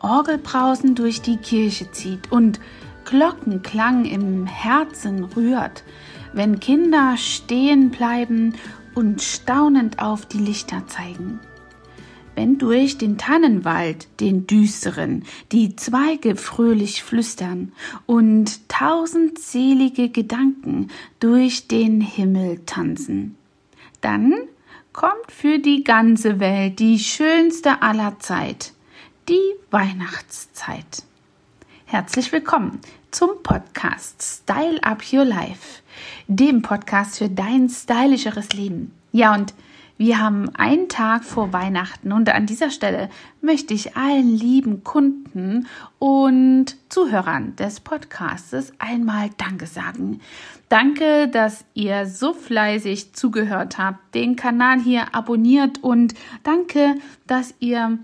Orgelbrausen 0.00 0.94
durch 0.94 1.20
die 1.22 1.36
Kirche 1.36 1.90
zieht 1.90 2.30
und 2.30 2.60
Glockenklang 3.04 4.04
im 4.04 4.46
Herzen 4.46 5.24
rührt, 5.24 5.82
wenn 6.32 6.60
Kinder 6.60 7.16
stehen 7.16 7.90
bleiben 7.90 8.54
und 8.94 9.22
staunend 9.22 10.00
auf 10.00 10.26
die 10.26 10.38
Lichter 10.38 10.86
zeigen. 10.86 11.40
Wenn 12.36 12.58
durch 12.58 12.96
den 12.96 13.18
Tannenwald, 13.18 14.08
den 14.20 14.46
düsteren, 14.46 15.24
die 15.52 15.76
Zweige 15.76 16.36
fröhlich 16.36 17.02
flüstern 17.02 17.72
und 18.06 18.68
tausendselige 18.68 20.08
Gedanken 20.08 20.88
durch 21.18 21.66
den 21.66 22.00
Himmel 22.00 22.60
tanzen, 22.64 23.36
dann 24.00 24.34
kommt 24.92 25.30
für 25.30 25.58
die 25.58 25.84
ganze 25.84 26.40
Welt 26.40 26.78
die 26.78 26.98
schönste 26.98 27.82
aller 27.82 28.18
Zeit, 28.20 28.72
die 29.30 29.54
Weihnachtszeit. 29.70 31.04
Herzlich 31.84 32.32
willkommen 32.32 32.80
zum 33.12 33.44
Podcast 33.44 34.20
Style 34.20 34.82
Up 34.82 35.04
Your 35.12 35.24
Life, 35.24 35.82
dem 36.26 36.62
Podcast 36.62 37.18
für 37.18 37.28
dein 37.28 37.68
stylischeres 37.68 38.54
Leben. 38.54 38.92
Ja, 39.12 39.32
und 39.36 39.54
wir 39.98 40.18
haben 40.18 40.52
einen 40.56 40.88
Tag 40.88 41.22
vor 41.22 41.52
Weihnachten 41.52 42.10
und 42.10 42.28
an 42.28 42.46
dieser 42.46 42.70
Stelle 42.70 43.08
möchte 43.40 43.72
ich 43.72 43.96
allen 43.96 44.36
lieben 44.36 44.82
Kunden 44.82 45.68
und 46.00 46.74
Zuhörern 46.88 47.54
des 47.54 47.78
Podcastes 47.78 48.72
einmal 48.80 49.30
Danke 49.36 49.66
sagen. 49.66 50.20
Danke, 50.68 51.28
dass 51.28 51.64
ihr 51.74 52.06
so 52.06 52.32
fleißig 52.32 53.12
zugehört 53.12 53.78
habt, 53.78 54.12
den 54.12 54.34
Kanal 54.34 54.80
hier 54.80 55.14
abonniert 55.14 55.84
und 55.84 56.14
danke, 56.42 56.96
dass 57.28 57.54
ihr 57.60 58.00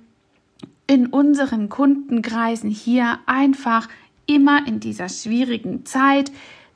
in 0.87 1.07
unseren 1.07 1.69
Kundenkreisen 1.69 2.71
hier 2.71 3.19
einfach 3.27 3.89
immer 4.27 4.67
in 4.67 4.81
dieser 4.81 5.09
schwierigen 5.09 5.84
Zeit 5.84 6.31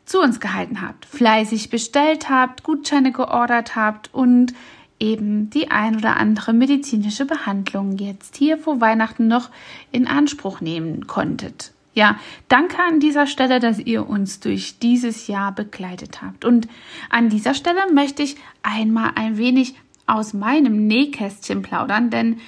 zu 0.05 0.21
uns 0.21 0.41
gehalten 0.41 0.83
habt, 0.83 1.05
fleißig 1.07 1.71
bestellt 1.71 2.29
habt, 2.29 2.65
Gutscheine 2.65 3.13
geordert 3.13 3.77
habt 3.77 4.13
und 4.13 4.55
eben 4.99 5.51
die 5.51 5.71
ein 5.71 5.97
oder 5.97 6.17
andere 6.17 6.53
medizinische 6.53 7.25
Behandlung 7.25 7.97
jetzt 7.97 8.37
hier 8.37 8.59
vor 8.59 8.81
Weihnachten 8.81 9.29
noch 9.29 9.51
in 9.93 10.07
Anspruch 10.07 10.61
nehmen 10.61 11.07
konntet. 11.07 11.73
Ja, 11.95 12.19
danke 12.49 12.77
an 12.83 13.01
dieser 13.01 13.27
Stelle, 13.27 13.59
dass 13.59 13.79
ihr 13.79 14.09
uns 14.09 14.41
durch 14.41 14.79
dieses 14.79 15.27
Jahr 15.27 15.53
begleitet 15.53 16.23
habt. 16.23 16.45
Und 16.45 16.69
an 17.09 17.31
dieser 17.31 17.55
Stelle 17.55 17.81
möchte 17.93 18.23
ich 18.23 18.37
einmal 18.63 19.13
ein 19.17 19.39
wenig 19.39 19.75
aus 20.07 20.33
meinem 20.33 20.87
Nähkästchen 20.87 21.63
plaudern, 21.63 22.11
denn 22.11 22.41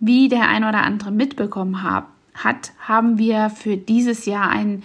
wie 0.00 0.28
der 0.28 0.48
ein 0.48 0.64
oder 0.64 0.82
andere 0.82 1.10
mitbekommen 1.10 1.82
hat, 1.82 2.06
haben 2.78 3.18
wir 3.18 3.50
für 3.50 3.76
dieses 3.76 4.26
Jahr 4.26 4.50
ein 4.50 4.82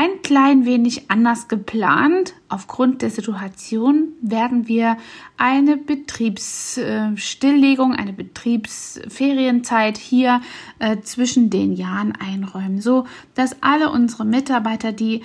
ein 0.00 0.22
klein 0.22 0.64
wenig 0.64 1.10
anders 1.10 1.48
geplant. 1.48 2.32
Aufgrund 2.48 3.02
der 3.02 3.10
Situation 3.10 4.14
werden 4.22 4.66
wir 4.66 4.96
eine 5.36 5.76
Betriebsstilllegung, 5.76 7.94
eine 7.94 8.14
Betriebsferienzeit 8.14 9.98
hier 9.98 10.40
äh, 10.78 11.00
zwischen 11.00 11.50
den 11.50 11.74
Jahren 11.74 12.12
einräumen, 12.12 12.80
so 12.80 13.04
dass 13.34 13.62
alle 13.62 13.90
unsere 13.90 14.24
Mitarbeiter, 14.24 14.92
die 14.92 15.20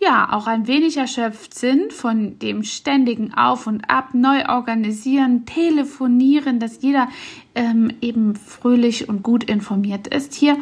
ja 0.00 0.32
auch 0.32 0.46
ein 0.46 0.66
wenig 0.66 0.96
erschöpft 0.96 1.54
sind 1.54 1.92
von 1.92 2.38
dem 2.38 2.64
ständigen 2.64 3.34
Auf 3.34 3.66
und 3.66 3.90
Ab, 3.90 4.14
neu 4.14 4.46
organisieren, 4.48 5.46
telefonieren, 5.46 6.58
dass 6.58 6.82
jeder 6.82 7.08
ähm, 7.54 7.92
eben 8.00 8.34
fröhlich 8.34 9.08
und 9.08 9.22
gut 9.22 9.44
informiert 9.44 10.06
ist, 10.06 10.34
hier 10.34 10.56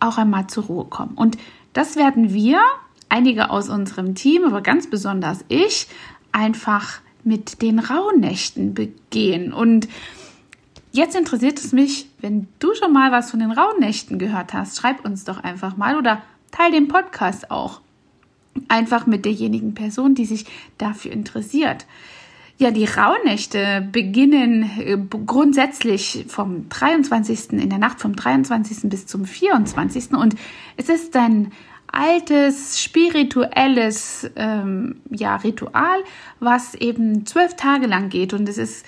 auch 0.00 0.18
einmal 0.18 0.48
zur 0.48 0.64
Ruhe 0.64 0.84
kommen. 0.84 1.14
Und 1.14 1.38
das 1.72 1.96
werden 1.96 2.34
wir, 2.34 2.60
einige 3.08 3.50
aus 3.50 3.68
unserem 3.68 4.14
Team, 4.14 4.44
aber 4.44 4.60
ganz 4.60 4.88
besonders 4.90 5.44
ich, 5.48 5.86
einfach 6.32 7.00
mit 7.22 7.62
den 7.62 7.78
Rauhnächten 7.78 8.74
begehen. 8.74 9.52
Und 9.52 9.88
jetzt 10.92 11.16
interessiert 11.16 11.58
es 11.58 11.72
mich, 11.72 12.08
wenn 12.20 12.48
du 12.58 12.74
schon 12.74 12.92
mal 12.92 13.12
was 13.12 13.30
von 13.30 13.40
den 13.40 13.52
Rauhnächten 13.52 14.18
gehört 14.18 14.52
hast, 14.52 14.76
schreib 14.76 15.04
uns 15.04 15.24
doch 15.24 15.42
einfach 15.42 15.76
mal 15.76 15.96
oder 15.96 16.22
teil 16.50 16.72
den 16.72 16.88
Podcast 16.88 17.50
auch. 17.50 17.80
Einfach 18.68 19.06
mit 19.06 19.24
derjenigen 19.24 19.74
Person, 19.74 20.14
die 20.14 20.26
sich 20.26 20.46
dafür 20.78 21.12
interessiert. 21.12 21.86
Ja, 22.56 22.70
die 22.70 22.84
Rauhnächte 22.84 23.88
beginnen 23.90 24.70
äh, 24.78 24.96
grundsätzlich 25.26 26.26
vom 26.28 26.68
23. 26.68 27.52
in 27.52 27.68
der 27.68 27.80
Nacht 27.80 28.00
vom 28.00 28.14
23. 28.14 28.88
bis 28.88 29.06
zum 29.06 29.24
24. 29.24 30.12
und 30.12 30.36
es 30.76 30.88
ist 30.88 31.16
ein 31.16 31.50
altes 31.88 32.80
spirituelles 32.80 34.30
ähm, 34.36 35.00
ja, 35.10 35.36
Ritual, 35.36 35.98
was 36.38 36.74
eben 36.74 37.26
zwölf 37.26 37.54
Tage 37.56 37.86
lang 37.86 38.08
geht 38.08 38.32
und 38.32 38.48
es 38.48 38.58
ist, 38.58 38.86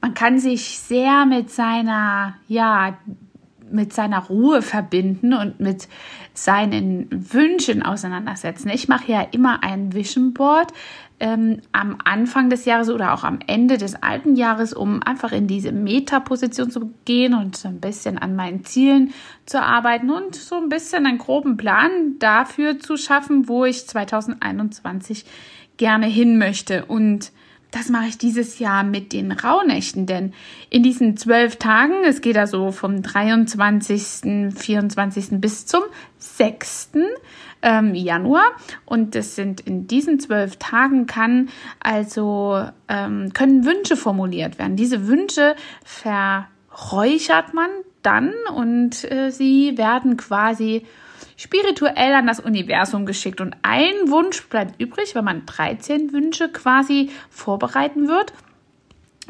man 0.00 0.14
kann 0.14 0.38
sich 0.38 0.78
sehr 0.78 1.26
mit 1.26 1.50
seiner 1.50 2.34
ja 2.48 2.96
mit 3.70 3.92
seiner 3.92 4.26
Ruhe 4.26 4.62
verbinden 4.62 5.34
und 5.34 5.60
mit 5.60 5.88
seinen 6.34 7.08
Wünschen 7.10 7.82
auseinandersetzen. 7.82 8.68
Ich 8.68 8.88
mache 8.88 9.10
ja 9.10 9.22
immer 9.22 9.62
ein 9.62 9.92
Vision 9.92 10.34
Board 10.34 10.72
ähm, 11.18 11.62
am 11.72 11.96
Anfang 12.04 12.50
des 12.50 12.66
Jahres 12.66 12.90
oder 12.90 13.14
auch 13.14 13.24
am 13.24 13.38
Ende 13.46 13.78
des 13.78 13.94
alten 14.02 14.36
Jahres, 14.36 14.74
um 14.74 15.02
einfach 15.02 15.32
in 15.32 15.46
diese 15.46 15.72
Meta-Position 15.72 16.70
zu 16.70 16.92
gehen 17.04 17.34
und 17.34 17.56
so 17.56 17.68
ein 17.68 17.80
bisschen 17.80 18.18
an 18.18 18.36
meinen 18.36 18.64
Zielen 18.64 19.14
zu 19.46 19.62
arbeiten 19.62 20.10
und 20.10 20.34
so 20.34 20.56
ein 20.56 20.68
bisschen 20.68 21.06
einen 21.06 21.18
groben 21.18 21.56
Plan 21.56 22.18
dafür 22.18 22.78
zu 22.78 22.96
schaffen, 22.96 23.48
wo 23.48 23.64
ich 23.64 23.86
2021 23.86 25.24
gerne 25.78 26.06
hin 26.06 26.38
möchte. 26.38 26.84
Und 26.84 27.32
das 27.70 27.88
mache 27.88 28.06
ich 28.06 28.18
dieses 28.18 28.58
Jahr 28.58 28.84
mit 28.84 29.12
den 29.12 29.32
Rauhnächten, 29.32 30.06
denn 30.06 30.32
in 30.70 30.82
diesen 30.82 31.16
zwölf 31.16 31.56
Tagen, 31.56 32.04
es 32.04 32.20
geht 32.20 32.38
also 32.38 32.72
vom 32.72 33.02
23., 33.02 34.54
24. 34.56 35.40
bis 35.40 35.66
zum 35.66 35.82
6. 36.18 36.90
Ähm, 37.62 37.94
Januar 37.94 38.52
und 38.84 39.14
das 39.14 39.34
sind 39.34 39.60
in 39.62 39.86
diesen 39.86 40.20
zwölf 40.20 40.56
Tagen 40.56 41.06
kann 41.06 41.48
also 41.80 42.66
ähm, 42.86 43.32
können 43.32 43.64
Wünsche 43.64 43.96
formuliert 43.96 44.58
werden. 44.58 44.76
Diese 44.76 45.08
Wünsche 45.08 45.56
verräuchert 45.82 47.54
man 47.54 47.70
dann 48.02 48.32
und 48.54 49.10
äh, 49.10 49.30
sie 49.30 49.78
werden 49.78 50.16
quasi 50.18 50.84
spirituell 51.36 52.14
an 52.14 52.26
das 52.26 52.40
Universum 52.40 53.06
geschickt. 53.06 53.40
Und 53.40 53.54
ein 53.62 53.94
Wunsch 54.06 54.42
bleibt 54.48 54.80
übrig, 54.80 55.14
wenn 55.14 55.24
man 55.24 55.46
13 55.46 56.12
Wünsche 56.12 56.48
quasi 56.48 57.10
vorbereiten 57.30 58.08
wird. 58.08 58.32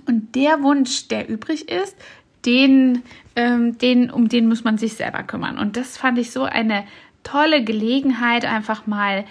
Und 0.06 0.34
der 0.34 0.62
Wunsch, 0.62 1.08
der 1.08 1.28
übrig 1.28 1.68
ist, 1.68 1.96
den, 2.44 3.02
ähm, 3.34 3.76
den, 3.78 4.10
um 4.10 4.28
den 4.28 4.46
muss 4.46 4.62
man 4.62 4.78
sich 4.78 4.94
selber 4.94 5.24
kümmern. 5.24 5.58
Und 5.58 5.76
das 5.76 5.96
fand 5.96 6.18
ich 6.18 6.30
so 6.30 6.44
eine 6.44 6.84
tolle 7.24 7.64
Gelegenheit, 7.64 8.44
einfach 8.44 8.86
mal 8.86 9.24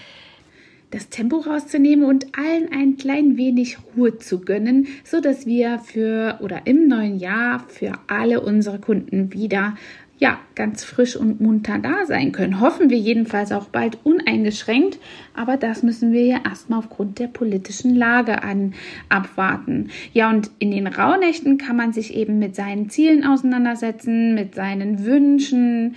das 0.91 1.09
Tempo 1.09 1.37
rauszunehmen 1.37 2.05
und 2.05 2.37
allen 2.37 2.71
ein 2.71 2.97
klein 2.97 3.37
wenig 3.37 3.77
Ruhe 3.95 4.17
zu 4.17 4.41
gönnen, 4.41 4.87
so 5.03 5.19
dass 5.19 5.45
wir 5.45 5.79
für 5.79 6.39
oder 6.41 6.67
im 6.67 6.87
neuen 6.87 7.19
Jahr 7.19 7.65
für 7.67 7.93
alle 8.07 8.41
unsere 8.41 8.79
Kunden 8.79 9.33
wieder 9.33 9.75
ja, 10.17 10.39
ganz 10.55 10.85
frisch 10.85 11.17
und 11.17 11.41
munter 11.41 11.77
da 11.77 12.05
sein 12.05 12.31
können. 12.31 12.61
Hoffen 12.61 12.89
wir 12.89 12.97
jedenfalls 12.97 13.51
auch 13.51 13.65
bald 13.65 13.97
uneingeschränkt, 14.05 14.97
aber 15.33 15.57
das 15.57 15.83
müssen 15.83 16.13
wir 16.13 16.25
ja 16.25 16.39
erstmal 16.45 16.79
aufgrund 16.79 17.19
der 17.19 17.27
politischen 17.27 17.93
Lage 17.93 18.41
an 18.41 18.73
abwarten. 19.09 19.89
Ja, 20.13 20.29
und 20.29 20.51
in 20.59 20.71
den 20.71 20.87
Rauhnächten 20.87 21.57
kann 21.57 21.75
man 21.75 21.91
sich 21.91 22.15
eben 22.15 22.39
mit 22.39 22.55
seinen 22.55 22.89
Zielen 22.89 23.25
auseinandersetzen, 23.25 24.35
mit 24.35 24.55
seinen 24.55 25.03
Wünschen. 25.03 25.95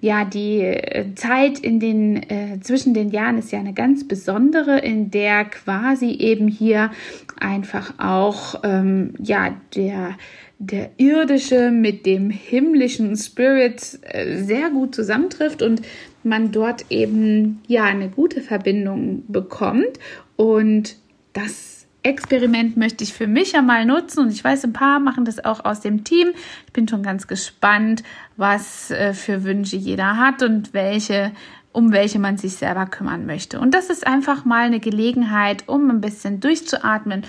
Ja, 0.00 0.24
die 0.24 0.62
äh, 0.62 1.14
Zeit 1.14 1.60
in 1.60 1.78
den 1.78 2.16
äh, 2.28 2.58
zwischen 2.60 2.92
den 2.92 3.10
Jahren 3.10 3.38
ist 3.38 3.52
ja 3.52 3.60
eine 3.60 3.74
ganz 3.74 4.06
besondere, 4.06 4.80
in 4.80 5.12
der 5.12 5.44
quasi 5.44 6.10
eben 6.10 6.48
hier 6.48 6.90
einfach 7.38 7.94
auch 7.98 8.62
ähm, 8.64 9.14
ja 9.20 9.54
der 9.76 10.16
der 10.60 10.90
irdische 10.98 11.70
mit 11.70 12.04
dem 12.04 12.28
himmlischen 12.28 13.16
Spirit 13.16 13.98
äh, 14.02 14.36
sehr 14.36 14.68
gut 14.68 14.94
zusammentrifft 14.94 15.62
und 15.62 15.80
man 16.22 16.52
dort 16.52 16.84
eben 16.90 17.62
ja 17.66 17.84
eine 17.84 18.10
gute 18.10 18.42
Verbindung 18.42 19.24
bekommt 19.26 19.98
und 20.36 20.96
das 21.32 21.86
Experiment 22.02 22.76
möchte 22.76 23.04
ich 23.04 23.14
für 23.14 23.26
mich 23.26 23.52
ja 23.52 23.62
mal 23.62 23.86
nutzen 23.86 24.20
und 24.20 24.32
ich 24.32 24.44
weiß, 24.44 24.64
ein 24.64 24.72
paar 24.74 25.00
machen 25.00 25.24
das 25.24 25.42
auch 25.44 25.64
aus 25.64 25.80
dem 25.80 26.04
Team. 26.04 26.28
Ich 26.66 26.72
bin 26.72 26.88
schon 26.88 27.02
ganz 27.02 27.26
gespannt, 27.26 28.02
was 28.36 28.90
äh, 28.90 29.12
für 29.14 29.44
Wünsche 29.44 29.76
jeder 29.76 30.16
hat 30.16 30.42
und 30.42 30.74
welche 30.74 31.32
um 31.72 31.92
welche 31.92 32.18
man 32.18 32.36
sich 32.36 32.56
selber 32.56 32.86
kümmern 32.86 33.26
möchte. 33.26 33.60
Und 33.60 33.74
das 33.74 33.90
ist 33.90 34.06
einfach 34.06 34.44
mal 34.44 34.64
eine 34.64 34.80
Gelegenheit, 34.80 35.64
um 35.68 35.88
ein 35.90 36.00
bisschen 36.00 36.40
durchzuatmen 36.40 37.24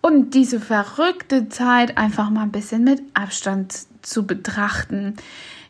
und 0.00 0.34
diese 0.34 0.60
verrückte 0.60 1.48
Zeit 1.48 1.96
einfach 1.96 2.30
mal 2.30 2.42
ein 2.42 2.52
bisschen 2.52 2.84
mit 2.84 3.02
Abstand 3.14 3.74
zu 4.02 4.26
betrachten. 4.26 5.16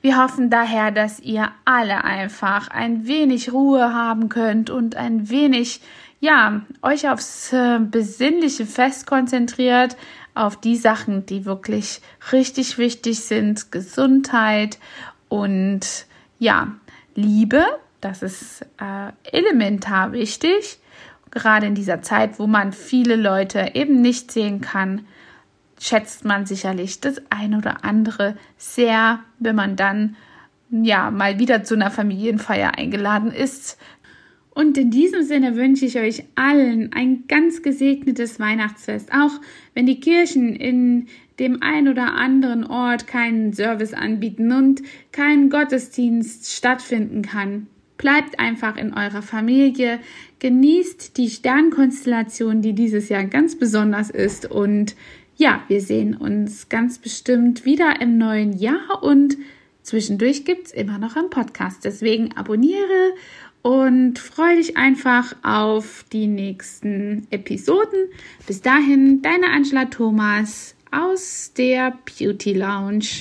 Wir 0.01 0.23
hoffen 0.23 0.51
daher, 0.51 0.91
dass 0.91 1.21
ihr 1.21 1.51
alle 1.65 2.05
einfach 2.05 2.69
ein 2.69 3.07
wenig 3.07 3.53
Ruhe 3.53 3.93
haben 3.95 4.29
könnt 4.29 4.71
und 4.71 4.97
ein 4.97 5.31
wenig, 5.31 5.81
ja, 6.21 6.63
euch 6.83 7.09
aufs 7.09 7.53
äh, 7.53 7.79
besinnliche 7.81 8.67
Fest 8.67 9.07
konzentriert, 9.07 9.97
auf 10.35 10.61
die 10.61 10.77
Sachen, 10.77 11.27
die 11.27 11.45
wirklich 11.45 12.03
richtig 12.31 12.77
wichtig 12.77 13.21
sind, 13.21 13.73
Gesundheit 13.73 14.79
und 15.29 16.07
ja, 16.39 16.73
Liebe, 17.15 17.65
das 18.09 18.23
ist 18.23 18.63
äh, 18.79 19.13
elementar 19.37 20.13
wichtig, 20.13 20.79
gerade 21.31 21.67
in 21.67 21.75
dieser 21.75 22.03
Zeit, 22.03 22.39
wo 22.39 22.47
man 22.47 22.73
viele 22.73 23.17
Leute 23.17 23.73
eben 23.75 24.01
nicht 24.01 24.33
sehen 24.33 24.61
kann, 24.61 25.07
schätzt 25.79 26.25
man 26.25 26.47
sicherlich 26.47 27.01
das 27.01 27.21
eine 27.31 27.59
oder 27.59 27.85
andere 27.85 28.37
sehr, 28.57 29.21
wenn 29.39 29.57
man 29.57 29.77
dann 29.77 30.17
ja 30.71 31.11
mal 31.11 31.39
wieder 31.39 31.65
zu 31.65 31.75
einer 31.75 31.91
Familienfeier 31.91 32.79
eingeladen 32.79 33.31
ist. 33.31 33.79
Und 34.51 34.79
in 34.79 34.91
diesem 34.91 35.23
Sinne 35.23 35.55
wünsche 35.55 35.85
ich 35.85 35.99
euch 35.99 36.25
allen 36.35 36.93
ein 36.95 37.25
ganz 37.29 37.63
gesegnetes 37.63 38.41
Weihnachtsfest, 38.41 39.13
auch 39.13 39.33
wenn 39.75 39.85
die 39.85 40.01
Kirchen 40.01 40.57
in 40.57 41.09
dem 41.39 41.63
ein 41.63 41.89
oder 41.89 42.15
anderen 42.15 42.65
Ort 42.65 43.07
keinen 43.07 43.53
Service 43.53 43.93
anbieten 43.93 44.53
und 44.53 44.81
kein 45.13 45.51
Gottesdienst 45.51 46.51
stattfinden 46.51 47.21
kann. 47.21 47.67
Bleibt 47.97 48.39
einfach 48.39 48.77
in 48.77 48.93
eurer 48.93 49.23
Familie, 49.23 50.01
genießt 50.39 51.17
die 51.17 51.31
Sternkonstellation, 51.31 52.63
die 52.63 52.75
dieses 52.75 53.09
Jahr 53.09 53.25
ganz 53.25 53.57
besonders 53.59 54.11
ist 54.11 54.51
und 54.51 54.95
ja, 55.39 55.63
wir 55.69 55.83
sehen 55.83 56.17
uns 56.17 56.69
ganz 56.69 56.99
bestimmt 56.99 57.65
wieder 57.65 58.01
im 58.01 58.17
neuen 58.17 58.57
Jahr 58.57 59.03
und 59.03 59.37
zwischendurch 59.83 60.45
gibt 60.45 60.69
es 60.69 60.73
immer 60.73 60.99
noch 60.99 61.17
einen 61.17 61.29
Podcast. 61.29 61.85
Deswegen 61.85 62.35
abonniere 62.37 63.13
und 63.61 64.19
freue 64.19 64.57
dich 64.57 64.77
einfach 64.77 65.35
auf 65.43 66.05
die 66.13 66.27
nächsten 66.27 67.27
Episoden. 67.31 68.09
Bis 68.47 68.63
dahin, 68.63 69.21
deine 69.23 69.51
Angela 69.51 69.87
Thomas 69.87 70.75
aus 70.91 71.53
der 71.57 71.99
Beauty 72.07 72.55
Lounge. 72.55 73.21